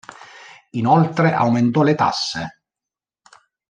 Inoltre 0.71 1.31
aumentò 1.31 1.83
le 1.83 1.93
tasse. 1.93 2.63